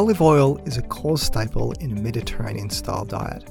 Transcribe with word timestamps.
Olive 0.00 0.22
oil 0.22 0.56
is 0.64 0.78
a 0.78 0.82
core 0.82 1.18
staple 1.18 1.72
in 1.72 1.92
a 1.92 2.00
Mediterranean 2.00 2.70
style 2.70 3.04
diet. 3.04 3.44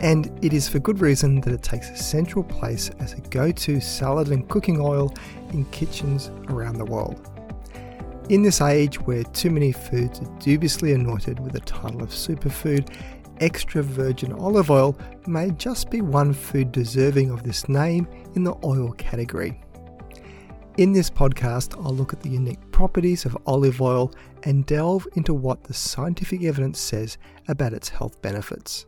And 0.00 0.36
it 0.44 0.52
is 0.52 0.68
for 0.68 0.80
good 0.80 0.98
reason 0.98 1.40
that 1.42 1.54
it 1.54 1.62
takes 1.62 1.88
a 1.88 1.96
central 1.96 2.42
place 2.42 2.90
as 2.98 3.12
a 3.12 3.20
go 3.20 3.52
to 3.52 3.80
salad 3.80 4.26
and 4.30 4.48
cooking 4.48 4.80
oil 4.80 5.14
in 5.52 5.64
kitchens 5.66 6.32
around 6.48 6.78
the 6.78 6.84
world. 6.84 7.30
In 8.28 8.42
this 8.42 8.60
age 8.60 9.00
where 9.02 9.22
too 9.22 9.50
many 9.50 9.70
foods 9.70 10.20
are 10.20 10.38
dubiously 10.40 10.94
anointed 10.94 11.38
with 11.38 11.52
the 11.52 11.60
title 11.60 12.02
of 12.02 12.08
superfood, 12.08 12.92
extra 13.38 13.80
virgin 13.80 14.32
olive 14.32 14.72
oil 14.72 14.98
may 15.28 15.52
just 15.52 15.90
be 15.90 16.00
one 16.00 16.32
food 16.32 16.72
deserving 16.72 17.30
of 17.30 17.44
this 17.44 17.68
name 17.68 18.08
in 18.34 18.42
the 18.42 18.56
oil 18.64 18.90
category. 18.94 19.60
In 20.78 20.92
this 20.92 21.10
podcast, 21.10 21.76
I'll 21.84 21.92
look 21.92 22.12
at 22.12 22.20
the 22.20 22.28
unique 22.28 22.70
properties 22.70 23.24
of 23.24 23.36
olive 23.46 23.82
oil 23.82 24.12
and 24.44 24.64
delve 24.64 25.08
into 25.16 25.34
what 25.34 25.64
the 25.64 25.74
scientific 25.74 26.44
evidence 26.44 26.78
says 26.78 27.18
about 27.48 27.72
its 27.72 27.88
health 27.88 28.22
benefits. 28.22 28.86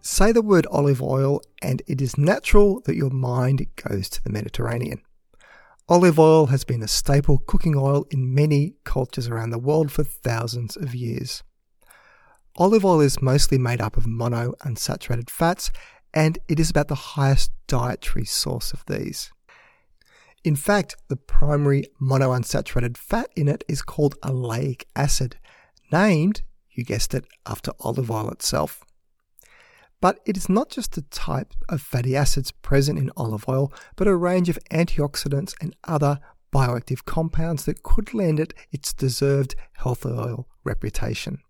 Say 0.00 0.32
the 0.32 0.42
word 0.42 0.66
olive 0.66 1.00
oil, 1.00 1.42
and 1.62 1.80
it 1.86 2.02
is 2.02 2.18
natural 2.18 2.80
that 2.86 2.96
your 2.96 3.10
mind 3.10 3.64
goes 3.76 4.08
to 4.08 4.24
the 4.24 4.30
Mediterranean. 4.30 5.00
Olive 5.88 6.18
oil 6.18 6.46
has 6.46 6.64
been 6.64 6.82
a 6.82 6.88
staple 6.88 7.38
cooking 7.38 7.76
oil 7.76 8.04
in 8.10 8.34
many 8.34 8.74
cultures 8.82 9.28
around 9.28 9.50
the 9.50 9.60
world 9.60 9.92
for 9.92 10.02
thousands 10.02 10.76
of 10.76 10.92
years. 10.92 11.44
Olive 12.56 12.84
oil 12.84 13.00
is 13.00 13.22
mostly 13.22 13.58
made 13.58 13.80
up 13.80 13.96
of 13.96 14.06
monounsaturated 14.06 15.30
fats, 15.30 15.70
and 16.12 16.40
it 16.48 16.58
is 16.58 16.68
about 16.68 16.88
the 16.88 16.96
highest 16.96 17.52
dietary 17.68 18.24
source 18.24 18.72
of 18.72 18.84
these. 18.86 19.30
In 20.42 20.56
fact, 20.56 20.96
the 21.08 21.16
primary 21.16 21.84
monounsaturated 22.00 22.96
fat 22.96 23.28
in 23.36 23.46
it 23.46 23.62
is 23.68 23.82
called 23.82 24.18
oleic 24.22 24.84
acid, 24.96 25.36
named, 25.92 26.42
you 26.70 26.82
guessed 26.82 27.12
it, 27.12 27.26
after 27.44 27.72
olive 27.80 28.10
oil 28.10 28.30
itself. 28.30 28.82
But 30.00 30.20
it 30.24 30.38
is 30.38 30.48
not 30.48 30.70
just 30.70 30.92
the 30.92 31.02
type 31.02 31.52
of 31.68 31.82
fatty 31.82 32.16
acids 32.16 32.52
present 32.52 32.98
in 32.98 33.10
olive 33.18 33.46
oil, 33.48 33.70
but 33.96 34.08
a 34.08 34.16
range 34.16 34.48
of 34.48 34.58
antioxidants 34.70 35.54
and 35.60 35.76
other 35.84 36.20
bioactive 36.52 37.04
compounds 37.04 37.66
that 37.66 37.82
could 37.82 38.14
lend 38.14 38.40
it 38.40 38.54
its 38.72 38.94
deserved 38.94 39.54
health 39.74 40.06
oil 40.06 40.48
reputation. 40.64 41.40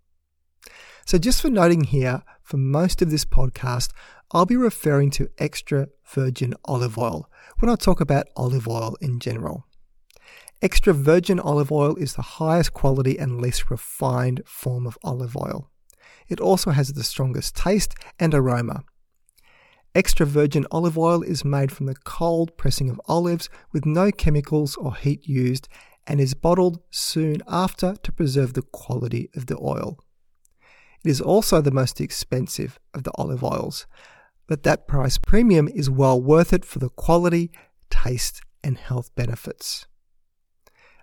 So, 1.06 1.18
just 1.18 1.42
for 1.42 1.50
noting 1.50 1.84
here, 1.84 2.22
for 2.42 2.56
most 2.56 3.02
of 3.02 3.10
this 3.10 3.24
podcast, 3.24 3.90
I'll 4.32 4.46
be 4.46 4.56
referring 4.56 5.10
to 5.12 5.30
extra 5.38 5.88
virgin 6.04 6.54
olive 6.64 6.96
oil 6.96 7.28
when 7.58 7.70
I 7.70 7.74
talk 7.74 8.00
about 8.00 8.28
olive 8.36 8.68
oil 8.68 8.96
in 9.00 9.18
general. 9.18 9.66
Extra 10.62 10.92
virgin 10.92 11.40
olive 11.40 11.72
oil 11.72 11.96
is 11.96 12.14
the 12.14 12.22
highest 12.22 12.74
quality 12.74 13.18
and 13.18 13.40
least 13.40 13.70
refined 13.70 14.42
form 14.44 14.86
of 14.86 14.98
olive 15.02 15.36
oil. 15.36 15.70
It 16.28 16.38
also 16.38 16.70
has 16.70 16.92
the 16.92 17.02
strongest 17.02 17.56
taste 17.56 17.94
and 18.18 18.34
aroma. 18.34 18.84
Extra 19.94 20.24
virgin 20.24 20.66
olive 20.70 20.96
oil 20.96 21.22
is 21.22 21.44
made 21.44 21.72
from 21.72 21.86
the 21.86 21.96
cold 22.04 22.56
pressing 22.56 22.88
of 22.90 23.00
olives 23.06 23.48
with 23.72 23.84
no 23.84 24.12
chemicals 24.12 24.76
or 24.76 24.94
heat 24.94 25.26
used 25.26 25.68
and 26.06 26.20
is 26.20 26.34
bottled 26.34 26.80
soon 26.90 27.42
after 27.48 27.96
to 28.02 28.12
preserve 28.12 28.52
the 28.52 28.62
quality 28.62 29.28
of 29.34 29.46
the 29.46 29.58
oil. 29.58 29.98
It 31.04 31.10
is 31.10 31.20
also 31.20 31.60
the 31.60 31.70
most 31.70 32.00
expensive 32.00 32.78
of 32.92 33.04
the 33.04 33.12
olive 33.14 33.42
oils, 33.42 33.86
but 34.46 34.62
that 34.64 34.86
price 34.86 35.16
premium 35.16 35.68
is 35.68 35.88
well 35.88 36.20
worth 36.20 36.52
it 36.52 36.64
for 36.64 36.78
the 36.78 36.90
quality, 36.90 37.50
taste, 37.88 38.42
and 38.62 38.76
health 38.76 39.14
benefits. 39.14 39.86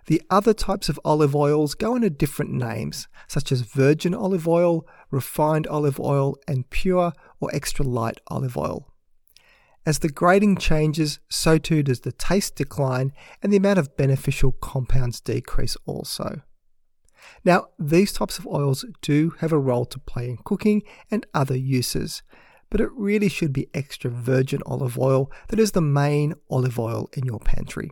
The 0.06 0.22
other 0.30 0.54
types 0.54 0.88
of 0.88 0.98
olive 1.04 1.36
oils 1.36 1.74
go 1.74 1.94
under 1.94 2.08
different 2.08 2.52
names, 2.52 3.08
such 3.26 3.52
as 3.52 3.60
virgin 3.60 4.14
olive 4.14 4.48
oil, 4.48 4.86
refined 5.10 5.66
olive 5.66 6.00
oil, 6.00 6.36
and 6.46 6.70
pure 6.70 7.12
or 7.40 7.50
extra 7.52 7.84
light 7.84 8.18
olive 8.28 8.56
oil. 8.56 8.94
As 9.84 9.98
the 9.98 10.08
grading 10.08 10.56
changes, 10.56 11.18
so 11.28 11.58
too 11.58 11.82
does 11.82 12.00
the 12.00 12.12
taste 12.12 12.56
decline 12.56 13.12
and 13.42 13.52
the 13.52 13.56
amount 13.56 13.78
of 13.78 13.96
beneficial 13.96 14.52
compounds 14.52 15.20
decrease 15.20 15.76
also. 15.84 16.42
Now, 17.44 17.68
these 17.78 18.12
types 18.12 18.38
of 18.38 18.46
oils 18.46 18.84
do 19.02 19.34
have 19.38 19.52
a 19.52 19.58
role 19.58 19.84
to 19.86 19.98
play 19.98 20.28
in 20.28 20.38
cooking 20.38 20.82
and 21.10 21.26
other 21.34 21.56
uses, 21.56 22.22
but 22.70 22.80
it 22.80 22.90
really 22.92 23.28
should 23.28 23.52
be 23.52 23.68
extra 23.74 24.10
virgin 24.10 24.60
olive 24.66 24.98
oil 24.98 25.30
that 25.48 25.58
is 25.58 25.72
the 25.72 25.80
main 25.80 26.34
olive 26.50 26.78
oil 26.78 27.08
in 27.14 27.24
your 27.24 27.40
pantry. 27.40 27.90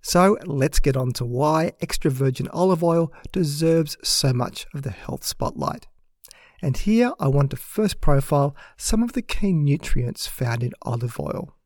So 0.00 0.38
let's 0.44 0.78
get 0.78 0.96
on 0.96 1.12
to 1.14 1.24
why 1.24 1.72
extra 1.80 2.10
virgin 2.10 2.48
olive 2.48 2.84
oil 2.84 3.12
deserves 3.32 3.96
so 4.02 4.32
much 4.32 4.66
of 4.74 4.82
the 4.82 4.90
health 4.90 5.24
spotlight. 5.24 5.86
And 6.62 6.76
here 6.76 7.12
I 7.20 7.28
want 7.28 7.50
to 7.50 7.56
first 7.56 8.00
profile 8.00 8.56
some 8.76 9.02
of 9.02 9.12
the 9.12 9.22
key 9.22 9.52
nutrients 9.52 10.26
found 10.26 10.62
in 10.62 10.72
olive 10.82 11.18
oil. 11.20 11.57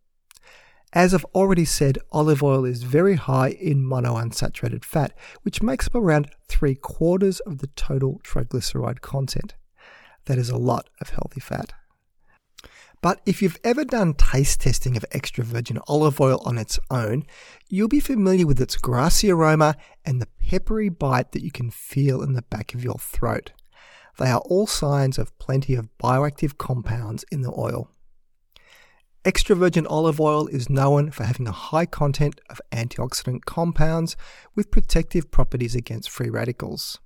As 0.94 1.14
I've 1.14 1.24
already 1.34 1.64
said, 1.64 1.98
olive 2.10 2.42
oil 2.42 2.66
is 2.66 2.82
very 2.82 3.14
high 3.14 3.48
in 3.48 3.82
monounsaturated 3.82 4.84
fat, 4.84 5.16
which 5.40 5.62
makes 5.62 5.86
up 5.86 5.94
around 5.94 6.30
three 6.48 6.74
quarters 6.74 7.40
of 7.40 7.58
the 7.58 7.68
total 7.68 8.20
triglyceride 8.22 9.00
content. 9.00 9.54
That 10.26 10.36
is 10.36 10.50
a 10.50 10.58
lot 10.58 10.90
of 11.00 11.08
healthy 11.08 11.40
fat. 11.40 11.72
But 13.00 13.20
if 13.24 13.40
you've 13.40 13.58
ever 13.64 13.84
done 13.84 14.14
taste 14.14 14.60
testing 14.60 14.96
of 14.96 15.04
extra 15.12 15.42
virgin 15.42 15.78
olive 15.88 16.20
oil 16.20 16.40
on 16.44 16.58
its 16.58 16.78
own, 16.90 17.24
you'll 17.68 17.88
be 17.88 17.98
familiar 17.98 18.46
with 18.46 18.60
its 18.60 18.76
grassy 18.76 19.30
aroma 19.30 19.76
and 20.04 20.20
the 20.20 20.28
peppery 20.46 20.90
bite 20.90 21.32
that 21.32 21.42
you 21.42 21.50
can 21.50 21.70
feel 21.70 22.22
in 22.22 22.34
the 22.34 22.42
back 22.42 22.74
of 22.74 22.84
your 22.84 22.98
throat. 22.98 23.52
They 24.18 24.30
are 24.30 24.42
all 24.44 24.66
signs 24.66 25.18
of 25.18 25.36
plenty 25.38 25.74
of 25.74 25.88
bioactive 25.98 26.58
compounds 26.58 27.24
in 27.32 27.40
the 27.40 27.52
oil. 27.56 27.88
Extra 29.24 29.54
virgin 29.54 29.86
olive 29.86 30.20
oil 30.20 30.48
is 30.48 30.68
known 30.68 31.12
for 31.12 31.22
having 31.22 31.46
a 31.46 31.52
high 31.52 31.86
content 31.86 32.40
of 32.50 32.60
antioxidant 32.72 33.44
compounds 33.44 34.16
with 34.56 34.72
protective 34.72 35.30
properties 35.30 35.76
against 35.76 36.10
free 36.10 36.28
radicals. 36.28 36.98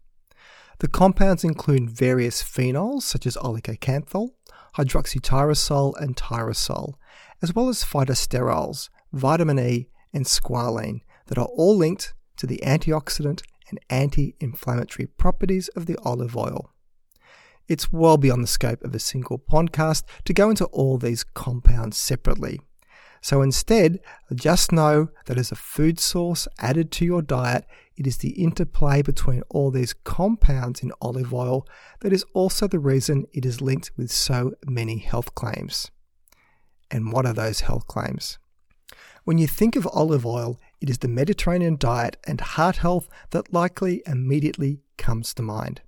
The 0.78 0.88
compounds 0.88 1.44
include 1.44 1.91
various 1.91 2.43
phenols 2.43 3.03
such 3.03 3.27
as 3.27 3.37
oleocanthal, 3.37 4.31
hydroxytyrosol, 4.78 5.93
and 6.00 6.16
tyrosol, 6.16 6.94
as 7.43 7.54
well 7.54 7.69
as 7.69 7.84
phytosterols, 7.84 8.88
vitamin 9.12 9.59
E, 9.59 9.88
and 10.15 10.25
squalene 10.25 11.00
that 11.27 11.37
are 11.37 11.48
all 11.53 11.77
linked 11.77 12.15
to 12.38 12.47
the 12.47 12.62
antioxidant 12.65 13.43
and 13.69 13.78
anti 13.91 14.37
inflammatory 14.41 15.06
properties 15.06 15.69
of 15.69 15.84
the 15.84 15.98
olive 16.03 16.34
oil. 16.34 16.72
It's 17.69 17.93
well 17.93 18.16
beyond 18.16 18.43
the 18.43 18.49
scope 18.49 18.84
of 18.84 18.94
a 18.94 19.00
single 19.00 19.38
podcast 19.38 20.04
to 20.25 20.32
go 20.32 20.50
into 20.50 20.66
all 20.66 20.99
these 20.99 21.25
compounds 21.25 21.97
separately. 21.97 22.60
So 23.21 23.43
instead, 23.43 23.99
just 24.34 24.71
know 24.71 25.09
that 25.25 25.37
as 25.37 25.50
a 25.50 25.56
food 25.56 25.99
source 25.99 26.47
added 26.60 26.93
to 26.93 27.04
your 27.04 27.22
diet, 27.22 27.66
it 27.97 28.06
is 28.06 28.19
the 28.19 28.41
interplay 28.41 29.03
between 29.03 29.43
all 29.49 29.72
these 29.72 29.94
compounds 29.94 30.81
in 30.81 30.93
olive 31.00 31.34
oil 31.34 31.66
that 32.03 32.12
is 32.12 32.25
also 32.34 32.69
the 32.69 32.78
reason 32.78 33.27
it 33.32 33.44
is 33.44 33.60
linked 33.60 33.91
with 33.97 34.12
so 34.12 34.53
many 34.65 34.98
health 34.98 35.34
claims. 35.34 35.91
And 36.88 37.12
what 37.12 37.27
are 37.27 37.33
those 37.33 37.62
health 37.62 37.88
claims? 37.88 38.38
When 39.25 39.38
you 39.38 39.48
think 39.48 39.75
of 39.75 39.88
olive 39.88 40.25
oil, 40.25 40.60
it 40.81 40.88
is 40.88 40.98
the 40.98 41.09
Mediterranean 41.09 41.77
diet 41.77 42.16
and 42.28 42.41
heart 42.41 42.77
health 42.77 43.09
that 43.31 43.53
likely 43.53 44.03
immediately 44.06 44.78
comes 44.98 45.34
to 45.34 45.43
mind. 45.43 45.81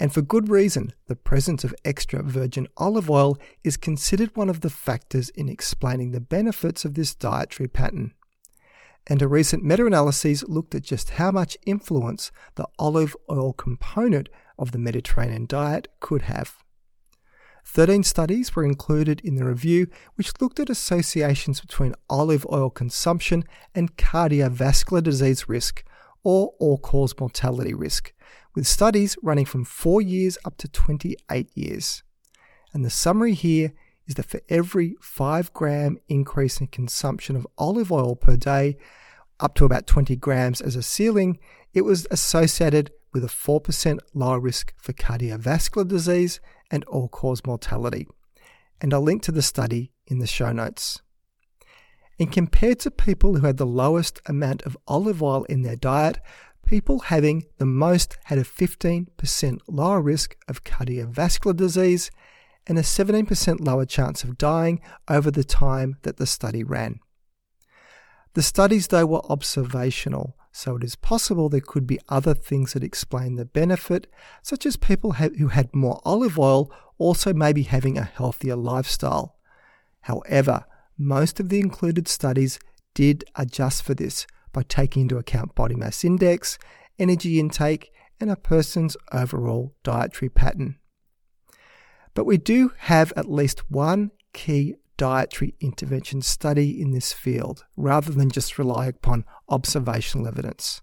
And 0.00 0.12
for 0.12 0.22
good 0.22 0.48
reason, 0.48 0.92
the 1.06 1.16
presence 1.16 1.64
of 1.64 1.74
extra 1.84 2.22
virgin 2.22 2.68
olive 2.76 3.10
oil 3.10 3.36
is 3.64 3.76
considered 3.76 4.36
one 4.36 4.48
of 4.48 4.60
the 4.60 4.70
factors 4.70 5.28
in 5.30 5.48
explaining 5.48 6.12
the 6.12 6.20
benefits 6.20 6.84
of 6.84 6.94
this 6.94 7.14
dietary 7.14 7.68
pattern. 7.68 8.14
And 9.08 9.22
a 9.22 9.28
recent 9.28 9.64
meta 9.64 9.86
analysis 9.86 10.44
looked 10.44 10.74
at 10.74 10.82
just 10.82 11.10
how 11.10 11.30
much 11.30 11.56
influence 11.66 12.30
the 12.54 12.68
olive 12.78 13.16
oil 13.30 13.52
component 13.52 14.28
of 14.58 14.72
the 14.72 14.78
Mediterranean 14.78 15.46
diet 15.46 15.88
could 15.98 16.22
have. 16.22 16.62
13 17.64 18.02
studies 18.02 18.54
were 18.54 18.64
included 18.64 19.20
in 19.22 19.34
the 19.34 19.44
review, 19.44 19.88
which 20.14 20.32
looked 20.40 20.58
at 20.60 20.70
associations 20.70 21.60
between 21.60 21.94
olive 22.08 22.46
oil 22.50 22.70
consumption 22.70 23.44
and 23.74 23.96
cardiovascular 23.96 25.02
disease 25.02 25.48
risk, 25.48 25.84
or 26.22 26.54
all 26.58 26.78
cause 26.78 27.14
mortality 27.18 27.74
risk, 27.74 28.12
with 28.58 28.66
studies 28.66 29.16
running 29.22 29.44
from 29.44 29.64
4 29.64 30.02
years 30.02 30.36
up 30.44 30.56
to 30.56 30.66
28 30.66 31.48
years. 31.54 32.02
And 32.74 32.84
the 32.84 32.90
summary 32.90 33.34
here 33.34 33.72
is 34.08 34.16
that 34.16 34.26
for 34.26 34.40
every 34.48 34.96
5 35.00 35.52
gram 35.52 35.98
increase 36.08 36.60
in 36.60 36.66
consumption 36.66 37.36
of 37.36 37.46
olive 37.56 37.92
oil 37.92 38.16
per 38.16 38.36
day, 38.36 38.76
up 39.38 39.54
to 39.54 39.64
about 39.64 39.86
20 39.86 40.16
grams 40.16 40.60
as 40.60 40.74
a 40.74 40.82
ceiling, 40.82 41.38
it 41.72 41.82
was 41.82 42.08
associated 42.10 42.90
with 43.12 43.22
a 43.22 43.28
4% 43.28 44.00
lower 44.12 44.40
risk 44.40 44.74
for 44.76 44.92
cardiovascular 44.92 45.86
disease 45.86 46.40
and 46.68 46.82
all 46.86 47.06
cause 47.06 47.46
mortality. 47.46 48.08
And 48.80 48.92
I'll 48.92 49.02
link 49.02 49.22
to 49.22 49.32
the 49.32 49.40
study 49.40 49.92
in 50.08 50.18
the 50.18 50.26
show 50.26 50.50
notes. 50.50 51.00
And 52.18 52.32
compared 52.32 52.80
to 52.80 52.90
people 52.90 53.36
who 53.36 53.46
had 53.46 53.58
the 53.58 53.66
lowest 53.66 54.20
amount 54.26 54.62
of 54.62 54.76
olive 54.88 55.22
oil 55.22 55.44
in 55.44 55.62
their 55.62 55.76
diet, 55.76 56.18
people 56.68 56.98
having 56.98 57.46
the 57.56 57.64
most 57.64 58.18
had 58.24 58.36
a 58.36 58.44
15% 58.44 59.58
lower 59.68 60.02
risk 60.02 60.36
of 60.48 60.64
cardiovascular 60.64 61.56
disease 61.56 62.10
and 62.66 62.78
a 62.78 62.82
17% 62.82 63.66
lower 63.66 63.86
chance 63.86 64.22
of 64.22 64.36
dying 64.36 64.78
over 65.08 65.30
the 65.30 65.44
time 65.44 65.96
that 66.02 66.18
the 66.18 66.26
study 66.26 66.62
ran. 66.62 67.00
The 68.34 68.42
studies, 68.42 68.88
though, 68.88 69.06
were 69.06 69.24
observational, 69.30 70.36
so 70.52 70.76
it 70.76 70.84
is 70.84 70.94
possible 70.94 71.48
there 71.48 71.62
could 71.62 71.86
be 71.86 72.00
other 72.10 72.34
things 72.34 72.74
that 72.74 72.84
explain 72.84 73.36
the 73.36 73.46
benefit, 73.46 74.06
such 74.42 74.66
as 74.66 74.76
people 74.76 75.12
who 75.12 75.48
had 75.48 75.74
more 75.74 76.02
olive 76.04 76.38
oil 76.38 76.70
also 76.98 77.32
may 77.32 77.54
be 77.54 77.62
having 77.62 77.96
a 77.96 78.02
healthier 78.02 78.56
lifestyle. 78.56 79.38
However, 80.02 80.66
most 80.98 81.40
of 81.40 81.48
the 81.48 81.60
included 81.60 82.08
studies 82.08 82.58
did 82.92 83.24
adjust 83.36 83.84
for 83.84 83.94
this 83.94 84.26
by 84.58 84.64
taking 84.68 85.02
into 85.02 85.18
account 85.18 85.54
body 85.54 85.76
mass 85.76 86.04
index, 86.04 86.58
energy 86.98 87.38
intake, 87.38 87.92
and 88.18 88.28
a 88.28 88.34
person's 88.34 88.96
overall 89.12 89.72
dietary 89.84 90.28
pattern. 90.28 90.76
But 92.12 92.24
we 92.24 92.38
do 92.38 92.72
have 92.78 93.12
at 93.16 93.30
least 93.30 93.70
one 93.70 94.10
key 94.32 94.74
dietary 94.96 95.54
intervention 95.60 96.22
study 96.22 96.82
in 96.82 96.90
this 96.90 97.12
field, 97.12 97.66
rather 97.76 98.10
than 98.10 98.30
just 98.30 98.58
rely 98.58 98.86
upon 98.86 99.24
observational 99.48 100.26
evidence. 100.26 100.82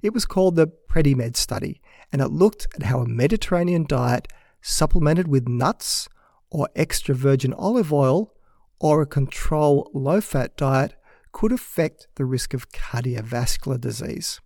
It 0.00 0.14
was 0.14 0.24
called 0.24 0.56
the 0.56 0.68
PREDIMED 0.68 1.36
study, 1.36 1.82
and 2.10 2.22
it 2.22 2.28
looked 2.28 2.66
at 2.76 2.84
how 2.84 3.00
a 3.00 3.06
Mediterranean 3.06 3.84
diet 3.86 4.26
supplemented 4.62 5.28
with 5.28 5.46
nuts 5.46 6.08
or 6.48 6.70
extra 6.74 7.14
virgin 7.14 7.52
olive 7.52 7.92
oil 7.92 8.32
or 8.80 9.02
a 9.02 9.06
control 9.06 9.90
low 9.92 10.22
fat 10.22 10.56
diet 10.56 10.94
could 11.32 11.52
affect 11.52 12.08
the 12.16 12.24
risk 12.24 12.54
of 12.54 12.70
cardiovascular 12.70 13.80
disease. 13.80 14.40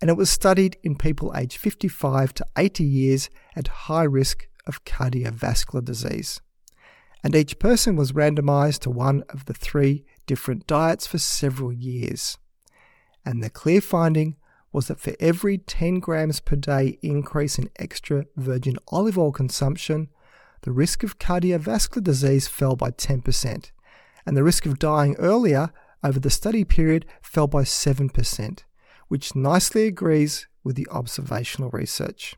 And 0.00 0.10
it 0.10 0.16
was 0.16 0.30
studied 0.30 0.76
in 0.82 0.96
people 0.96 1.32
aged 1.36 1.56
55 1.56 2.34
to 2.34 2.46
80 2.58 2.84
years 2.84 3.30
at 3.56 3.68
high 3.68 4.02
risk 4.02 4.46
of 4.66 4.84
cardiovascular 4.84 5.84
disease. 5.84 6.40
And 7.22 7.34
each 7.34 7.58
person 7.58 7.96
was 7.96 8.12
randomized 8.12 8.80
to 8.80 8.90
one 8.90 9.22
of 9.30 9.46
the 9.46 9.54
three 9.54 10.04
different 10.26 10.66
diets 10.66 11.06
for 11.06 11.18
several 11.18 11.72
years. 11.72 12.36
And 13.24 13.42
the 13.42 13.48
clear 13.48 13.80
finding 13.80 14.36
was 14.72 14.88
that 14.88 15.00
for 15.00 15.14
every 15.20 15.56
10 15.56 16.00
grams 16.00 16.40
per 16.40 16.56
day 16.56 16.98
increase 17.00 17.58
in 17.58 17.70
extra 17.76 18.26
virgin 18.36 18.76
olive 18.88 19.16
oil 19.16 19.32
consumption, 19.32 20.08
the 20.62 20.72
risk 20.72 21.02
of 21.02 21.18
cardiovascular 21.18 22.02
disease 22.02 22.48
fell 22.48 22.74
by 22.74 22.90
10%, 22.90 23.70
and 24.26 24.36
the 24.36 24.42
risk 24.42 24.66
of 24.66 24.78
dying 24.78 25.14
earlier 25.18 25.70
over 26.04 26.20
the 26.20 26.30
study 26.30 26.64
period 26.64 27.06
fell 27.22 27.46
by 27.46 27.62
7%, 27.62 28.60
which 29.08 29.34
nicely 29.34 29.86
agrees 29.86 30.46
with 30.62 30.76
the 30.76 30.86
observational 30.90 31.70
research. 31.70 32.36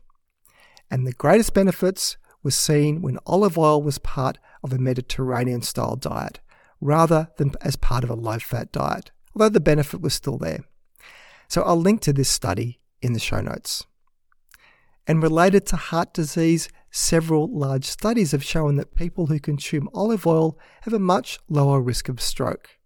And 0.89 1.05
the 1.05 1.11
greatest 1.13 1.53
benefits 1.53 2.17
were 2.41 2.51
seen 2.51 3.01
when 3.01 3.19
olive 3.25 3.57
oil 3.57 3.83
was 3.83 3.97
part 3.97 4.37
of 4.63 4.71
a 4.71 4.79
Mediterranean 4.79 5.61
style 5.61 5.97
diet, 5.97 6.39
rather 6.79 7.29
than 7.37 7.51
as 7.61 7.75
part 7.75 8.03
of 8.05 8.09
a 8.09 8.15
low 8.15 8.39
fat 8.39 8.71
diet, 8.71 9.11
although 9.35 9.49
the 9.49 9.59
benefit 9.59 10.01
was 10.01 10.13
still 10.13 10.37
there. 10.37 10.63
So 11.49 11.61
I'll 11.63 11.75
link 11.75 12.01
to 12.01 12.13
this 12.13 12.29
study 12.29 12.79
in 13.01 13.13
the 13.13 13.19
show 13.19 13.41
notes. 13.41 13.85
And 15.05 15.23
related 15.23 15.65
to 15.67 15.77
heart 15.77 16.13
disease, 16.13 16.69
several 16.91 17.47
large 17.47 17.85
studies 17.85 18.31
have 18.31 18.43
shown 18.43 18.75
that 18.75 18.95
people 18.95 19.27
who 19.27 19.39
consume 19.39 19.89
olive 19.93 20.27
oil 20.27 20.57
have 20.81 20.93
a 20.93 20.99
much 20.99 21.39
lower 21.49 21.81
risk 21.81 22.09
of 22.09 22.21
stroke 22.21 22.76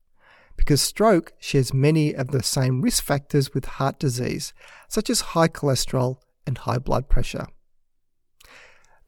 because 0.62 0.80
stroke 0.80 1.34
shares 1.40 1.74
many 1.74 2.14
of 2.14 2.28
the 2.28 2.44
same 2.44 2.84
risk 2.84 3.04
factors 3.04 3.52
with 3.52 3.66
heart 3.66 3.98
disease, 3.98 4.54
such 4.88 5.10
as 5.10 5.32
high 5.34 5.48
cholesterol 5.48 6.18
and 6.46 6.56
high 6.56 6.78
blood 6.78 7.10
pressure. 7.10 7.48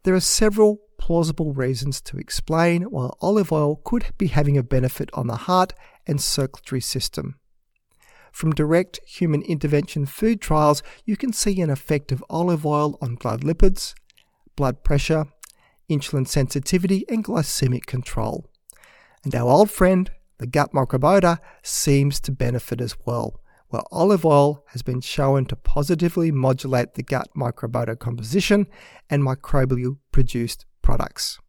There 0.01 0.15
are 0.15 0.19
several 0.19 0.79
plausible 0.97 1.53
reasons 1.53 2.01
to 2.01 2.17
explain 2.17 2.85
why 2.85 3.11
olive 3.21 3.51
oil 3.51 3.79
could 3.83 4.07
be 4.17 4.29
having 4.29 4.57
a 4.57 4.63
benefit 4.63 5.11
on 5.13 5.27
the 5.27 5.35
heart 5.35 5.73
and 6.07 6.19
circulatory 6.19 6.81
system. 6.81 7.35
From 8.31 8.53
direct 8.53 8.99
human 9.05 9.43
intervention 9.43 10.07
food 10.07 10.41
trials, 10.41 10.81
you 11.05 11.15
can 11.15 11.33
see 11.33 11.61
an 11.61 11.69
effect 11.69 12.11
of 12.11 12.25
olive 12.31 12.65
oil 12.65 12.97
on 12.99 13.13
blood 13.13 13.41
lipids, 13.41 13.93
blood 14.55 14.83
pressure, 14.83 15.27
insulin 15.87 16.27
sensitivity, 16.27 17.05
and 17.09 17.23
glycemic 17.23 17.85
control. 17.85 18.49
And 19.23 19.35
our 19.35 19.47
old 19.47 19.69
friend 19.69 20.09
the 20.43 20.47
gut 20.47 20.73
microbiota 20.73 21.39
seems 21.61 22.19
to 22.19 22.29
benefit 22.29 22.81
as 22.81 22.97
well, 23.05 23.39
where 23.69 23.81
olive 23.93 24.25
oil 24.25 24.65
has 24.71 24.81
been 24.81 24.99
shown 24.99 25.45
to 25.45 25.55
positively 25.55 26.33
modulate 26.33 26.95
the 26.95 27.01
gut 27.01 27.29
microbiota 27.33 27.97
composition 27.97 28.67
and 29.09 29.23
microbially 29.23 29.95
produced 30.11 30.65
products. 30.81 31.39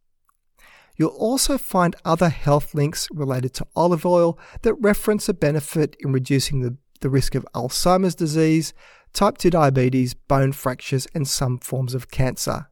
You'll 0.95 1.09
also 1.09 1.57
find 1.57 1.97
other 2.05 2.29
health 2.29 2.73
links 2.73 3.09
related 3.11 3.53
to 3.55 3.67
olive 3.75 4.05
oil 4.05 4.39
that 4.61 4.75
reference 4.75 5.27
a 5.27 5.33
benefit 5.33 5.97
in 5.99 6.13
reducing 6.13 6.61
the, 6.61 6.77
the 7.01 7.09
risk 7.09 7.35
of 7.35 7.45
Alzheimer's 7.53 8.15
disease, 8.15 8.73
type 9.11 9.37
2 9.37 9.49
diabetes, 9.49 10.13
bone 10.13 10.53
fractures, 10.53 11.05
and 11.13 11.27
some 11.27 11.57
forms 11.57 11.93
of 11.93 12.09
cancer. 12.09 12.69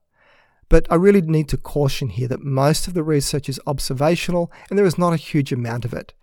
But 0.73 0.87
I 0.89 0.95
really 0.95 1.21
need 1.21 1.49
to 1.49 1.57
caution 1.57 2.09
here 2.09 2.27
that 2.29 2.41
most 2.41 2.87
of 2.87 2.95
the 2.95 3.03
research 3.03 3.47
is 3.47 3.59
observational 3.67 4.51
and 4.67 4.79
there 4.79 4.87
is 4.87 4.97
not 4.97 5.13
a 5.13 5.17
huge 5.17 5.53
amount 5.53 5.85
of 5.85 5.93
it. 5.93 6.15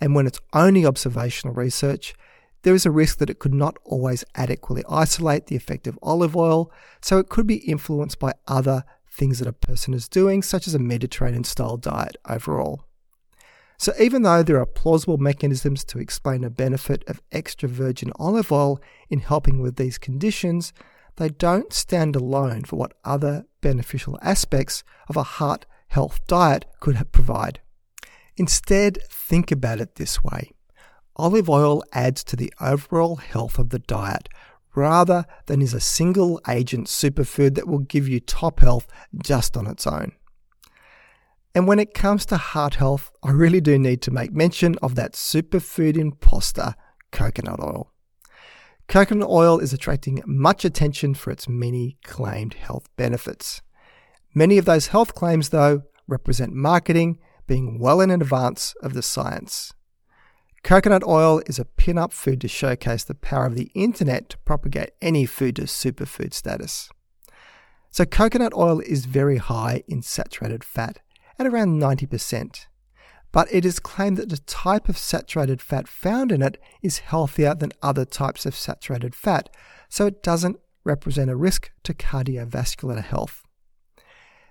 And 0.00 0.14
when 0.14 0.28
it's 0.28 0.38
only 0.52 0.86
observational 0.86 1.56
research, 1.56 2.14
there 2.62 2.72
is 2.72 2.86
a 2.86 2.92
risk 2.92 3.18
that 3.18 3.30
it 3.30 3.40
could 3.40 3.52
not 3.52 3.76
always 3.84 4.24
adequately 4.36 4.84
isolate 4.88 5.46
the 5.46 5.56
effect 5.56 5.88
of 5.88 5.98
olive 6.04 6.36
oil, 6.36 6.70
so 7.00 7.18
it 7.18 7.28
could 7.28 7.48
be 7.48 7.56
influenced 7.56 8.20
by 8.20 8.34
other 8.46 8.84
things 9.10 9.40
that 9.40 9.48
a 9.48 9.52
person 9.52 9.92
is 9.92 10.08
doing, 10.08 10.40
such 10.40 10.68
as 10.68 10.74
a 10.76 10.78
Mediterranean 10.78 11.42
style 11.42 11.76
diet 11.76 12.16
overall. 12.28 12.84
So, 13.76 13.92
even 13.98 14.22
though 14.22 14.44
there 14.44 14.60
are 14.60 14.66
plausible 14.66 15.18
mechanisms 15.18 15.82
to 15.82 15.98
explain 15.98 16.44
a 16.44 16.48
benefit 16.48 17.02
of 17.08 17.22
extra 17.32 17.68
virgin 17.68 18.12
olive 18.20 18.52
oil 18.52 18.80
in 19.10 19.18
helping 19.18 19.60
with 19.60 19.74
these 19.74 19.98
conditions, 19.98 20.72
they 21.16 21.30
don't 21.30 21.72
stand 21.72 22.14
alone 22.14 22.62
for 22.62 22.76
what 22.76 22.92
other 23.04 23.46
beneficial 23.66 24.16
aspects 24.22 24.84
of 25.08 25.16
a 25.16 25.24
heart 25.24 25.66
health 25.88 26.20
diet 26.28 26.64
could 26.78 26.96
provide. 27.10 27.60
Instead, 28.36 28.98
think 29.10 29.50
about 29.50 29.80
it 29.80 29.96
this 29.96 30.22
way 30.22 30.52
olive 31.16 31.48
oil 31.48 31.82
adds 31.92 32.22
to 32.22 32.36
the 32.36 32.52
overall 32.60 33.16
health 33.16 33.58
of 33.58 33.70
the 33.70 33.78
diet 33.80 34.28
rather 34.76 35.24
than 35.46 35.62
is 35.62 35.74
a 35.74 35.80
single 35.80 36.40
agent 36.46 36.86
superfood 36.86 37.54
that 37.56 37.66
will 37.66 37.80
give 37.94 38.06
you 38.06 38.20
top 38.20 38.60
health 38.60 38.86
just 39.24 39.56
on 39.56 39.66
its 39.66 39.86
own. 39.86 40.12
And 41.54 41.66
when 41.66 41.78
it 41.78 41.94
comes 41.94 42.26
to 42.26 42.36
heart 42.36 42.74
health, 42.74 43.10
I 43.24 43.30
really 43.30 43.62
do 43.62 43.78
need 43.78 44.00
to 44.02 44.10
make 44.10 44.32
mention 44.32 44.76
of 44.82 44.94
that 44.94 45.14
superfood 45.14 45.96
imposter, 45.96 46.74
coconut 47.10 47.58
oil. 47.60 47.90
Coconut 48.88 49.28
oil 49.28 49.58
is 49.58 49.72
attracting 49.72 50.22
much 50.26 50.64
attention 50.64 51.14
for 51.14 51.30
its 51.30 51.48
many 51.48 51.96
claimed 52.04 52.54
health 52.54 52.88
benefits. 52.96 53.60
Many 54.32 54.58
of 54.58 54.64
those 54.64 54.88
health 54.88 55.14
claims, 55.14 55.48
though, 55.48 55.82
represent 56.06 56.52
marketing 56.52 57.18
being 57.48 57.78
well 57.78 58.00
in 58.00 58.10
advance 58.10 58.74
of 58.82 58.94
the 58.94 59.02
science. 59.02 59.72
Coconut 60.62 61.04
oil 61.04 61.42
is 61.46 61.58
a 61.58 61.64
pin 61.64 61.98
up 61.98 62.12
food 62.12 62.40
to 62.40 62.48
showcase 62.48 63.04
the 63.04 63.14
power 63.14 63.46
of 63.46 63.56
the 63.56 63.70
internet 63.74 64.28
to 64.30 64.38
propagate 64.38 64.90
any 65.00 65.26
food 65.26 65.56
to 65.56 65.62
superfood 65.62 66.32
status. 66.32 66.88
So, 67.90 68.04
coconut 68.04 68.52
oil 68.54 68.80
is 68.80 69.06
very 69.06 69.38
high 69.38 69.82
in 69.88 70.02
saturated 70.02 70.62
fat, 70.62 70.98
at 71.38 71.46
around 71.46 71.80
90% 71.80 72.66
but 73.36 73.52
it 73.52 73.66
is 73.66 73.78
claimed 73.78 74.16
that 74.16 74.30
the 74.30 74.38
type 74.38 74.88
of 74.88 74.96
saturated 74.96 75.60
fat 75.60 75.86
found 75.86 76.32
in 76.32 76.40
it 76.40 76.58
is 76.80 77.00
healthier 77.00 77.54
than 77.54 77.70
other 77.82 78.06
types 78.06 78.46
of 78.46 78.54
saturated 78.54 79.14
fat, 79.14 79.50
so 79.90 80.06
it 80.06 80.22
doesn't 80.22 80.58
represent 80.84 81.28
a 81.28 81.36
risk 81.36 81.70
to 81.82 81.92
cardiovascular 81.92 83.04
health. 83.04 83.42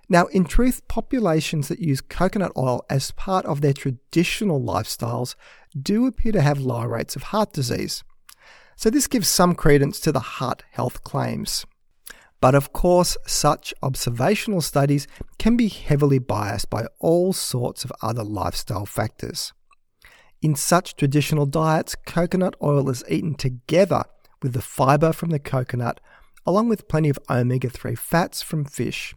Now, 0.08 0.26
in 0.26 0.44
truth, 0.44 0.86
populations 0.86 1.66
that 1.66 1.80
use 1.80 2.00
coconut 2.00 2.52
oil 2.56 2.86
as 2.88 3.10
part 3.10 3.44
of 3.44 3.60
their 3.60 3.72
traditional 3.72 4.60
lifestyles 4.60 5.34
do 5.76 6.06
appear 6.06 6.30
to 6.30 6.40
have 6.40 6.60
lower 6.60 6.88
rates 6.88 7.16
of 7.16 7.24
heart 7.24 7.52
disease. 7.52 8.04
So, 8.76 8.88
this 8.88 9.08
gives 9.08 9.26
some 9.26 9.56
credence 9.56 9.98
to 9.98 10.12
the 10.12 10.20
heart 10.20 10.62
health 10.70 11.02
claims. 11.02 11.66
But 12.40 12.54
of 12.54 12.72
course, 12.72 13.16
such 13.26 13.72
observational 13.82 14.60
studies 14.60 15.06
can 15.38 15.56
be 15.56 15.68
heavily 15.68 16.18
biased 16.18 16.70
by 16.70 16.86
all 16.98 17.32
sorts 17.32 17.84
of 17.84 17.92
other 18.02 18.24
lifestyle 18.24 18.86
factors. 18.86 19.52
In 20.42 20.54
such 20.54 20.96
traditional 20.96 21.46
diets, 21.46 21.94
coconut 22.06 22.54
oil 22.62 22.90
is 22.90 23.04
eaten 23.08 23.34
together 23.34 24.04
with 24.42 24.52
the 24.52 24.62
fiber 24.62 25.12
from 25.12 25.30
the 25.30 25.38
coconut, 25.38 25.98
along 26.44 26.68
with 26.68 26.88
plenty 26.88 27.08
of 27.08 27.18
omega 27.30 27.70
3 27.70 27.94
fats 27.94 28.42
from 28.42 28.64
fish. 28.64 29.14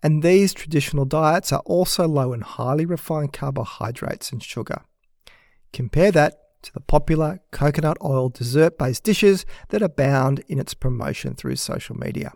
And 0.00 0.22
these 0.22 0.54
traditional 0.54 1.04
diets 1.04 1.52
are 1.52 1.62
also 1.66 2.06
low 2.06 2.32
in 2.32 2.42
highly 2.42 2.86
refined 2.86 3.32
carbohydrates 3.32 4.30
and 4.30 4.42
sugar. 4.42 4.82
Compare 5.72 6.12
that 6.12 6.38
to 6.62 6.72
the 6.72 6.80
popular 6.80 7.40
coconut 7.50 7.96
oil 8.04 8.28
dessert 8.28 8.78
based 8.78 9.04
dishes 9.04 9.46
that 9.68 9.82
abound 9.82 10.42
in 10.48 10.58
its 10.58 10.74
promotion 10.74 11.34
through 11.34 11.56
social 11.56 11.96
media. 11.96 12.32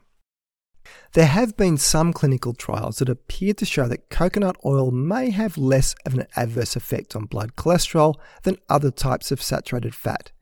There 1.15 1.27
have 1.27 1.57
been 1.57 1.77
some 1.77 2.13
clinical 2.13 2.55
trials 2.55 2.99
that 2.99 3.09
appear 3.09 3.55
to 3.55 3.65
show 3.65 3.87
that 3.89 4.11
coconut 4.11 4.57
oil 4.65 4.91
may 4.91 5.31
have 5.31 5.59
less 5.59 5.95
of 6.05 6.15
an 6.15 6.27
adverse 6.37 6.77
effect 6.77 7.15
on 7.15 7.27
blood 7.27 7.57
cholesterol 7.57 8.15
than 8.43 8.59
other 8.69 8.91
types 8.91 9.31
of 9.31 9.43
saturated 9.43 9.95
fat, 9.95 10.33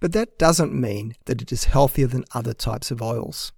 but 0.00 0.12
that 0.12 0.38
doesn't 0.38 0.74
mean 0.74 1.14
that 1.26 1.42
it 1.42 1.52
is 1.52 1.64
healthier 1.64 2.06
than 2.06 2.24
other 2.34 2.54
types 2.54 2.90
of 2.90 3.02
oils. 3.02 3.52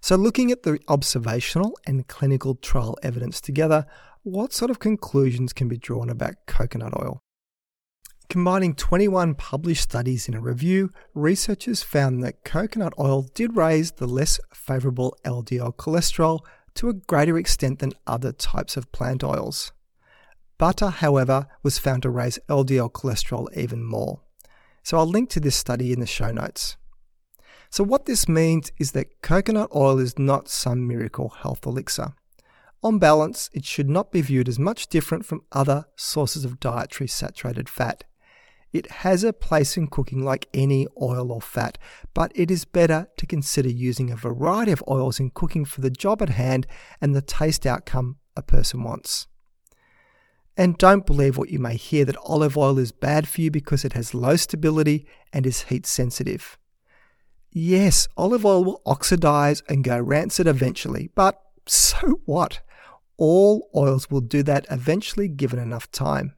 So, 0.00 0.16
looking 0.16 0.50
at 0.50 0.64
the 0.64 0.80
observational 0.88 1.78
and 1.86 2.08
clinical 2.08 2.56
trial 2.56 2.96
evidence 3.02 3.40
together, 3.40 3.86
what 4.24 4.52
sort 4.52 4.70
of 4.70 4.80
conclusions 4.80 5.52
can 5.52 5.68
be 5.68 5.76
drawn 5.76 6.10
about 6.10 6.46
coconut 6.46 6.92
oil? 7.00 7.20
Combining 8.28 8.74
21 8.74 9.34
published 9.34 9.82
studies 9.82 10.26
in 10.26 10.34
a 10.34 10.40
review, 10.40 10.90
researchers 11.14 11.82
found 11.82 12.22
that 12.22 12.44
coconut 12.44 12.94
oil 12.98 13.22
did 13.34 13.56
raise 13.56 13.92
the 13.92 14.06
less 14.06 14.40
favourable 14.54 15.16
LDL 15.24 15.76
cholesterol 15.76 16.40
to 16.74 16.88
a 16.88 16.94
greater 16.94 17.36
extent 17.36 17.80
than 17.80 17.92
other 18.06 18.32
types 18.32 18.76
of 18.76 18.90
plant 18.92 19.22
oils. 19.22 19.72
Butter, 20.56 20.90
however, 20.90 21.46
was 21.62 21.78
found 21.78 22.02
to 22.02 22.10
raise 22.10 22.38
LDL 22.48 22.90
cholesterol 22.92 23.54
even 23.56 23.84
more. 23.84 24.20
So 24.82 24.96
I'll 24.96 25.06
link 25.06 25.28
to 25.30 25.40
this 25.40 25.56
study 25.56 25.92
in 25.92 26.00
the 26.00 26.06
show 26.06 26.30
notes. 26.30 26.76
So, 27.68 27.82
what 27.82 28.04
this 28.04 28.28
means 28.28 28.70
is 28.78 28.92
that 28.92 29.22
coconut 29.22 29.70
oil 29.74 29.98
is 29.98 30.18
not 30.18 30.48
some 30.48 30.86
miracle 30.86 31.30
health 31.30 31.64
elixir. 31.64 32.14
On 32.82 32.98
balance, 32.98 33.48
it 33.52 33.64
should 33.64 33.88
not 33.88 34.12
be 34.12 34.20
viewed 34.20 34.48
as 34.48 34.58
much 34.58 34.88
different 34.88 35.24
from 35.24 35.42
other 35.52 35.86
sources 35.96 36.44
of 36.44 36.60
dietary 36.60 37.08
saturated 37.08 37.68
fat. 37.68 38.04
It 38.72 38.90
has 38.90 39.22
a 39.22 39.34
place 39.34 39.76
in 39.76 39.88
cooking 39.88 40.24
like 40.24 40.48
any 40.54 40.86
oil 41.00 41.30
or 41.30 41.42
fat, 41.42 41.76
but 42.14 42.32
it 42.34 42.50
is 42.50 42.64
better 42.64 43.08
to 43.18 43.26
consider 43.26 43.68
using 43.68 44.10
a 44.10 44.16
variety 44.16 44.72
of 44.72 44.82
oils 44.88 45.20
in 45.20 45.30
cooking 45.30 45.64
for 45.64 45.82
the 45.82 45.90
job 45.90 46.22
at 46.22 46.30
hand 46.30 46.66
and 47.00 47.14
the 47.14 47.20
taste 47.20 47.66
outcome 47.66 48.16
a 48.34 48.42
person 48.42 48.82
wants. 48.82 49.26
And 50.56 50.78
don't 50.78 51.06
believe 51.06 51.36
what 51.36 51.50
you 51.50 51.58
may 51.58 51.76
hear 51.76 52.04
that 52.04 52.16
olive 52.24 52.56
oil 52.56 52.78
is 52.78 52.92
bad 52.92 53.28
for 53.28 53.40
you 53.40 53.50
because 53.50 53.84
it 53.84 53.92
has 53.94 54.14
low 54.14 54.36
stability 54.36 55.06
and 55.32 55.46
is 55.46 55.62
heat 55.62 55.86
sensitive. 55.86 56.58
Yes, 57.50 58.08
olive 58.16 58.46
oil 58.46 58.64
will 58.64 58.82
oxidize 58.86 59.62
and 59.68 59.84
go 59.84 60.00
rancid 60.00 60.46
eventually, 60.46 61.10
but 61.14 61.40
so 61.66 62.20
what? 62.24 62.60
All 63.18 63.70
oils 63.74 64.10
will 64.10 64.22
do 64.22 64.42
that 64.44 64.66
eventually 64.70 65.28
given 65.28 65.58
enough 65.58 65.90
time. 65.90 66.34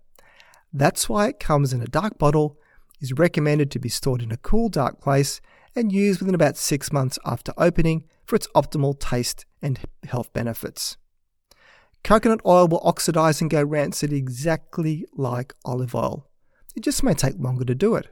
That's 0.76 1.08
why 1.08 1.28
it 1.28 1.38
comes 1.38 1.72
in 1.72 1.80
a 1.80 1.86
dark 1.86 2.18
bottle, 2.18 2.58
is 3.00 3.12
recommended 3.12 3.70
to 3.70 3.78
be 3.78 3.88
stored 3.88 4.20
in 4.20 4.32
a 4.32 4.36
cool, 4.36 4.68
dark 4.68 5.00
place, 5.00 5.40
and 5.76 5.92
used 5.92 6.20
within 6.20 6.34
about 6.34 6.56
six 6.56 6.92
months 6.92 7.16
after 7.24 7.52
opening 7.56 8.04
for 8.26 8.34
its 8.34 8.48
optimal 8.56 8.98
taste 8.98 9.46
and 9.62 9.78
health 10.02 10.32
benefits. 10.32 10.96
Coconut 12.02 12.40
oil 12.44 12.66
will 12.66 12.80
oxidize 12.82 13.40
and 13.40 13.48
go 13.48 13.62
rancid 13.62 14.12
exactly 14.12 15.06
like 15.14 15.54
olive 15.64 15.94
oil. 15.94 16.28
It 16.74 16.82
just 16.82 17.04
may 17.04 17.14
take 17.14 17.38
longer 17.38 17.64
to 17.64 17.74
do 17.76 17.94
it. 17.94 18.08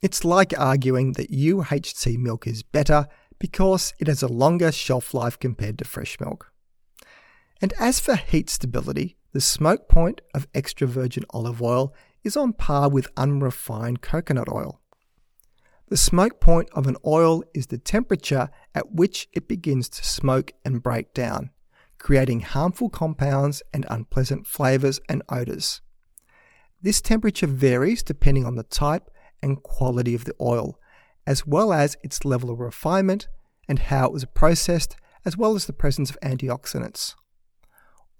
It's 0.00 0.24
like 0.24 0.56
arguing 0.56 1.12
that 1.14 1.32
UHT 1.32 2.16
milk 2.16 2.46
is 2.46 2.62
better 2.62 3.08
because 3.40 3.92
it 3.98 4.06
has 4.06 4.22
a 4.22 4.28
longer 4.28 4.70
shelf 4.70 5.14
life 5.14 5.36
compared 5.36 5.78
to 5.78 5.84
fresh 5.84 6.20
milk. 6.20 6.51
And 7.62 7.72
as 7.78 8.00
for 8.00 8.16
heat 8.16 8.50
stability, 8.50 9.16
the 9.32 9.40
smoke 9.40 9.88
point 9.88 10.20
of 10.34 10.46
extra 10.54 10.86
virgin 10.86 11.24
olive 11.30 11.62
oil 11.62 11.94
is 12.22 12.36
on 12.36 12.52
par 12.52 12.90
with 12.90 13.08
unrefined 13.16 14.02
coconut 14.02 14.48
oil. 14.52 14.80
The 15.88 15.96
smoke 15.96 16.40
point 16.40 16.68
of 16.72 16.86
an 16.86 16.96
oil 17.06 17.42
is 17.54 17.68
the 17.68 17.78
temperature 17.78 18.50
at 18.74 18.92
which 18.92 19.28
it 19.32 19.48
begins 19.48 19.88
to 19.90 20.04
smoke 20.04 20.52
and 20.64 20.82
break 20.82 21.14
down 21.14 21.50
creating 22.02 22.40
harmful 22.40 22.90
compounds 22.90 23.62
and 23.72 23.86
unpleasant 23.88 24.44
flavors 24.44 25.00
and 25.08 25.22
odors. 25.28 25.80
This 26.82 27.00
temperature 27.00 27.46
varies 27.46 28.02
depending 28.02 28.44
on 28.44 28.56
the 28.56 28.64
type 28.64 29.08
and 29.40 29.62
quality 29.62 30.14
of 30.14 30.24
the 30.24 30.34
oil, 30.40 30.80
as 31.28 31.46
well 31.46 31.72
as 31.72 31.96
its 32.02 32.24
level 32.24 32.50
of 32.50 32.58
refinement 32.58 33.28
and 33.68 33.78
how 33.78 34.06
it 34.06 34.12
was 34.12 34.24
processed, 34.24 34.96
as 35.24 35.36
well 35.36 35.54
as 35.54 35.66
the 35.66 35.72
presence 35.72 36.10
of 36.10 36.18
antioxidants. 36.22 37.14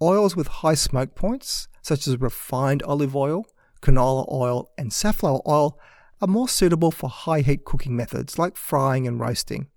Oils 0.02 0.34
with 0.34 0.48
high 0.48 0.74
smoke 0.74 1.14
points, 1.14 1.68
such 1.80 2.08
as 2.08 2.20
refined 2.20 2.82
olive 2.82 3.14
oil, 3.14 3.46
canola 3.80 4.26
oil, 4.32 4.72
and 4.76 4.92
safflower 4.92 5.40
oil, 5.46 5.78
are 6.20 6.26
more 6.26 6.48
suitable 6.48 6.90
for 6.90 7.08
high 7.08 7.42
heat 7.42 7.64
cooking 7.64 7.94
methods 7.94 8.36
like 8.36 8.56
frying 8.56 9.06
and 9.06 9.20
roasting, 9.20 9.68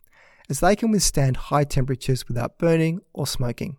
as 0.50 0.62
they 0.62 0.75
can 0.75 0.89
withstand 0.89 1.38
high 1.38 1.63
temperatures 1.63 2.27
without 2.27 2.58
burning 2.58 3.01
or 3.13 3.27
smoking. 3.27 3.77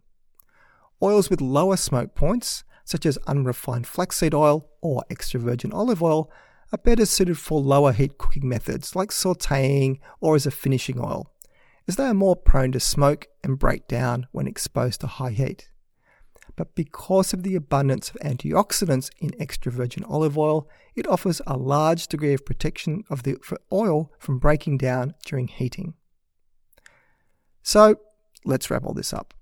Oils 1.03 1.29
with 1.29 1.41
lower 1.41 1.77
smoke 1.77 2.15
points, 2.15 2.63
such 2.85 3.07
as 3.07 3.19
unrefined 3.27 3.89
flaxseed 3.89 4.33
oil 4.33 4.71
or 4.81 5.05
extra 5.11 5.41
virgin 5.41 5.73
olive 5.73 6.01
oil, 6.01 6.31
are 6.73 6.79
better 6.79 7.07
suited 7.07 7.39
for 7.39 7.61
lower 7.61 7.91
heat 7.91 8.19
cooking 8.19 8.49
methods 8.49 8.95
like 8.95 9.11
sauteing 9.11 9.99
or 10.21 10.37
as 10.37 10.47
a 10.47 10.53
finishing 10.53 11.01
oil, 11.01 11.29
as 11.89 11.97
they 11.97 12.05
are 12.05 12.15
more 12.15 12.37
prone 12.37 12.71
to 12.71 12.79
smoke 12.79 13.27
and 13.43 13.59
break 13.59 13.89
down 13.89 14.29
when 14.31 14.47
exposed 14.47 15.01
to 15.01 15.09
high 15.09 15.33
heat. 15.33 15.71
But 16.57 16.75
because 16.75 17.33
of 17.35 17.43
the 17.43 17.55
abundance 17.55 18.09
of 18.09 18.17
antioxidants 18.17 19.11
in 19.19 19.41
extra 19.41 19.71
virgin 19.71 20.05
olive 20.05 20.39
oil, 20.39 20.69
it 20.95 21.07
offers 21.07 21.43
a 21.47 21.57
large 21.57 22.09
degree 22.09 22.33
of 22.33 22.47
protection 22.47 23.05
of 23.11 23.23
the 23.23 23.37
oil 23.71 24.11
from 24.19 24.39
breaking 24.39 24.79
down 24.79 25.15
during 25.25 25.49
heating. 25.49 25.95
So 27.63 27.97
let's 28.45 28.71
wrap 28.71 28.85
all 28.85 28.95
this 28.95 29.13
up. 29.13 29.35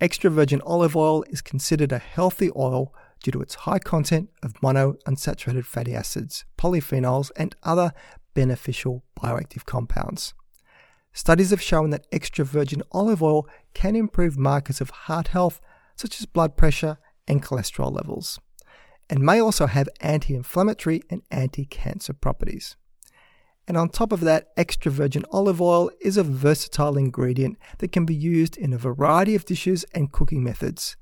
Extra 0.00 0.30
virgin 0.30 0.62
olive 0.62 0.96
oil 0.96 1.24
is 1.28 1.42
considered 1.42 1.92
a 1.92 1.98
healthy 1.98 2.50
oil 2.56 2.94
due 3.22 3.32
to 3.32 3.42
its 3.42 3.54
high 3.54 3.78
content 3.78 4.30
of 4.42 4.54
monounsaturated 4.62 5.66
fatty 5.66 5.94
acids, 5.94 6.44
polyphenols, 6.56 7.30
and 7.36 7.54
other 7.62 7.92
beneficial 8.34 9.04
bioactive 9.18 9.66
compounds. 9.66 10.32
Studies 11.12 11.50
have 11.50 11.60
shown 11.60 11.90
that 11.90 12.06
extra 12.12 12.44
virgin 12.44 12.82
olive 12.92 13.22
oil 13.22 13.48
can 13.74 13.96
improve 13.96 14.38
markers 14.38 14.80
of 14.80 14.90
heart 14.90 15.28
health, 15.28 15.60
such 16.00 16.18
as 16.18 16.26
blood 16.26 16.56
pressure 16.56 16.96
and 17.28 17.42
cholesterol 17.42 17.92
levels, 17.94 18.40
and 19.10 19.20
may 19.20 19.38
also 19.38 19.66
have 19.66 19.88
anti 20.00 20.34
inflammatory 20.34 21.02
and 21.10 21.22
anti 21.30 21.66
cancer 21.66 22.14
properties. 22.14 22.76
And 23.68 23.76
on 23.76 23.90
top 23.90 24.10
of 24.10 24.20
that, 24.20 24.48
extra 24.56 24.90
virgin 24.90 25.24
olive 25.30 25.60
oil 25.60 25.90
is 26.00 26.16
a 26.16 26.24
versatile 26.24 26.96
ingredient 26.96 27.58
that 27.78 27.92
can 27.92 28.06
be 28.06 28.14
used 28.14 28.56
in 28.56 28.72
a 28.72 28.78
variety 28.78 29.34
of 29.34 29.44
dishes 29.44 29.84
and 29.94 30.10
cooking 30.10 30.42
methods, 30.42 30.96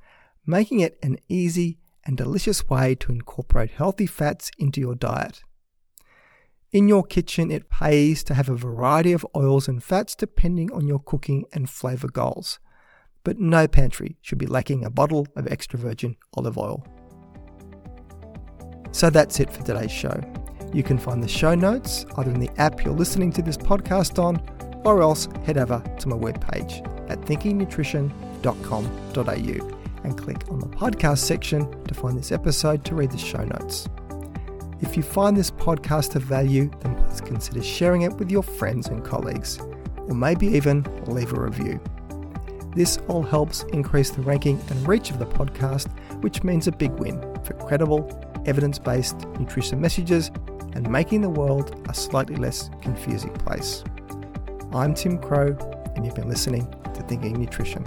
making 0.45 0.81
it 0.81 0.99
an 1.03 1.19
easy 1.29 1.79
and 2.05 2.17
delicious 2.17 2.69
way 2.69 2.95
to 2.97 3.13
incorporate 3.13 3.71
healthy 3.71 4.07
fats 4.07 4.51
into 4.59 4.81
your 4.81 4.97
diet. 4.97 5.43
In 6.73 6.89
your 6.89 7.05
kitchen, 7.05 7.51
it 7.51 7.71
pays 7.71 8.23
to 8.25 8.35
have 8.35 8.49
a 8.49 8.57
variety 8.57 9.13
of 9.13 9.27
oils 9.35 9.69
and 9.69 9.83
fats 9.83 10.15
depending 10.15 10.73
on 10.73 10.87
your 10.87 10.99
cooking 10.99 11.45
and 11.53 11.71
flavour 11.71 12.09
goals. 12.09 12.59
But 13.25 13.39
no 13.39 13.69
pantry 13.69 14.17
should 14.23 14.39
be 14.39 14.47
lacking 14.47 14.85
a 14.85 14.91
bottle 14.91 15.27
of 15.37 15.47
extra 15.49 15.79
virgin 15.79 16.17
olive 16.35 16.57
oil. 16.57 16.87
So 18.93 19.11
that's 19.11 19.39
it 19.41 19.53
for 19.53 19.63
today's 19.63 19.93
show. 19.93 20.19
You 20.73 20.83
can 20.83 20.99
find 20.99 21.23
the 21.23 21.29
show 21.29 21.55
notes 21.55 22.07
either 22.17 22.31
in 22.31 22.41
the 22.41 22.51
app 22.59 22.83
you're 22.85 22.95
listening 22.95 23.33
to 23.33 23.43
this 23.43 23.57
podcast 23.57 24.23
on 24.23 24.41
or 24.85 25.03
else 25.03 25.29
head 25.45 25.59
over 25.59 25.83
to 25.99 26.09
my 26.09 26.17
webpage 26.17 26.81
at 27.11 27.21
thinkingnutrition.com.au 27.23 29.79
and 30.05 30.19
click 30.19 30.49
on 30.51 30.61
the 30.61 30.67
podcast 30.67 31.19
section 31.19 31.85
to 31.85 31.95
find 31.95 32.19
this 32.19 32.33
episode 32.33 32.85
to 32.85 32.95
read 32.95 33.11
the 33.11 33.19
show 33.19 33.45
notes. 33.45 33.89
If 34.81 34.97
you 34.97 35.03
find 35.03 35.37
this 35.37 35.51
podcast 35.51 36.15
of 36.15 36.23
value, 36.23 36.71
then 36.81 36.95
please 36.95 37.21
consider 37.21 37.63
sharing 37.63 38.03
it 38.03 38.15
with 38.15 38.31
your 38.31 38.45
friends 38.45 38.87
and 38.89 39.05
colleagues, 39.05 39.59
or 39.59 40.15
maybe 40.15 40.47
even 40.47 40.87
leave 41.07 41.33
a 41.33 41.41
review. 41.41 41.81
This 42.75 42.99
all 43.09 43.23
helps 43.23 43.63
increase 43.73 44.11
the 44.11 44.23
ranking 44.23 44.61
and 44.71 44.89
reach 44.89 45.11
of 45.11 45.19
the 45.19 45.27
podcast, 45.27 45.89
which 46.23 46.45
means 46.45 46.67
a 46.67 46.73
big 46.73 46.93
win 46.93 47.21
for 47.45 47.55
credible, 47.55 48.09
evidence 48.47 48.79
based 48.79 49.17
nutrition 49.39 49.81
messages 49.81 50.31
and 50.75 50.89
making 50.89 51.23
the 51.23 51.31
world 51.31 51.81
a 51.89 51.95
slightly 51.95 52.37
less 52.37 52.71
confusing 52.83 53.33
place. 53.33 53.83
I'm 54.73 54.95
Tim 54.95 55.19
Crowe, 55.19 55.57
and 55.97 56.05
you've 56.05 56.15
been 56.15 56.29
listening 56.29 56.71
to 56.95 57.03
Thinking 57.03 57.41
Nutrition. 57.41 57.85